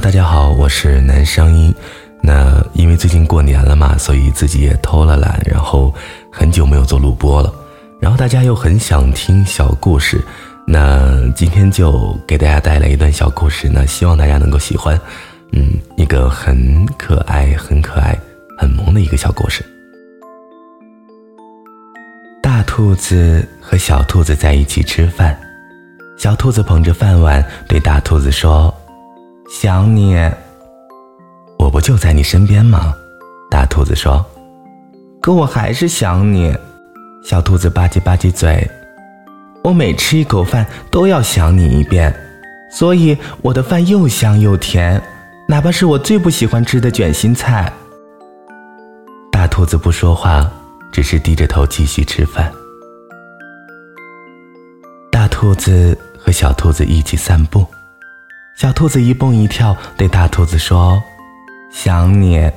[0.00, 1.72] 大家好，我是男声音。
[2.20, 5.94] 那因为最近过年了嘛，所以自己也偷了懒，然后
[6.32, 7.52] 很久没有做录播了。
[8.00, 10.20] 然后大家又很想听小故事，
[10.66, 13.70] 那今天就给大家带来一段小故事。
[13.72, 14.98] 那希望大家能够喜欢，
[15.52, 18.18] 嗯，一个很可爱、很可爱、
[18.58, 19.64] 很萌的一个小故事。
[22.42, 25.38] 大兔子和小兔子在一起吃饭，
[26.18, 28.74] 小兔子捧着饭碗对大兔子说。
[29.56, 30.16] 想你，
[31.60, 32.92] 我不就在你身边吗？
[33.48, 34.22] 大兔子说。
[35.22, 36.52] 可我还是想你。
[37.22, 38.68] 小兔子吧唧吧唧嘴。
[39.62, 42.12] 我每吃一口饭都要想你一遍，
[42.68, 45.00] 所以我的饭又香又甜，
[45.46, 47.72] 哪怕是我最不喜欢吃的卷心菜。
[49.30, 50.50] 大兔子不说话，
[50.90, 52.52] 只是低着头继续吃饭。
[55.12, 57.64] 大兔子和小兔子一起散步。
[58.56, 61.02] 小兔子一蹦一跳，对大兔子说
[61.74, 62.48] ：“想你，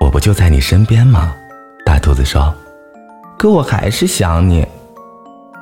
[0.00, 1.32] 我不就在你身边吗？”
[1.86, 2.52] 大兔子说
[3.38, 4.66] ：“可我还是想你。”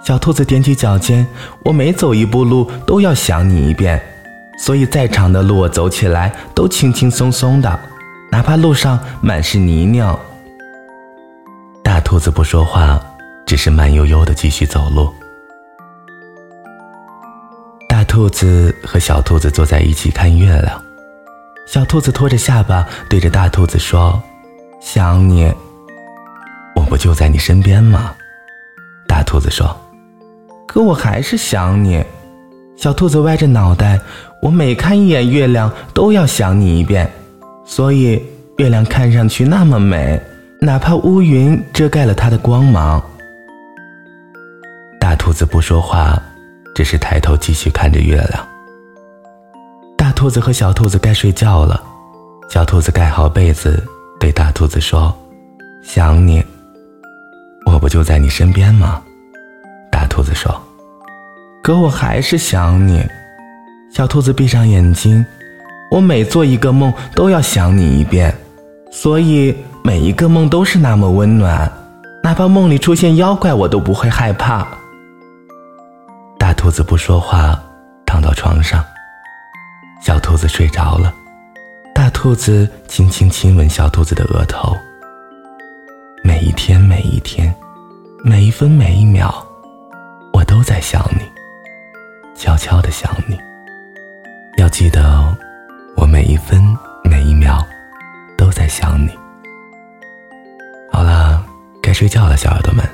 [0.02, 1.26] 小兔子踮起脚尖
[1.66, 4.00] ：“我每走一步路都要想你一遍，
[4.58, 7.78] 所以再长的路我走起来都轻轻松松的，
[8.32, 10.18] 哪怕路上满是泥泞。”
[11.84, 12.98] 大兔子不说话，
[13.44, 15.12] 只是慢悠悠的继续走路。
[18.10, 20.82] 兔子和小兔子坐在一起看月亮，
[21.64, 24.20] 小兔子托着下巴对着大兔子说
[24.82, 25.44] ：“想你，
[26.74, 28.12] 我不就在你身边吗？”
[29.06, 29.80] 大兔子说
[30.66, 32.04] ：“可我还是想你。”
[32.76, 33.96] 小兔子歪着脑袋
[34.42, 37.08] ：“我每看一眼月亮都要想你一遍，
[37.64, 38.20] 所以
[38.58, 40.20] 月亮看上去那么美，
[40.60, 43.00] 哪怕乌云遮盖了它的光芒。”
[44.98, 46.20] 大兔子不说话。
[46.74, 48.46] 只是抬头继续看着月亮。
[49.96, 51.82] 大兔子和小兔子该睡觉了，
[52.48, 53.82] 小兔子盖好被子，
[54.18, 55.14] 对大兔子说
[55.82, 56.44] ：“想你，
[57.66, 59.00] 我不就在你身边吗？”
[59.92, 60.50] 大兔子说
[61.62, 63.06] ：“可我还是想你。”
[63.92, 65.24] 小兔子闭上眼睛
[65.90, 68.34] ：“我每做一个梦都要想你一遍，
[68.90, 71.70] 所以每一个梦都是那么温暖，
[72.22, 74.66] 哪怕梦里出现妖怪，我都不会害怕。”
[76.70, 77.60] 兔子不说话，
[78.06, 78.84] 躺到床上。
[80.00, 81.12] 小兔子睡着了，
[81.92, 84.72] 大兔子轻轻亲吻小兔子的额头。
[86.22, 87.52] 每一天，每一天，
[88.22, 89.34] 每一分每一秒，
[90.32, 91.24] 我都在想你，
[92.36, 93.36] 悄悄的想你。
[94.56, 95.36] 要记得哦，
[95.96, 96.62] 我每一分
[97.02, 97.66] 每一秒
[98.38, 99.10] 都在想你。
[100.92, 101.44] 好了，
[101.82, 102.88] 该睡觉了，小耳朵们，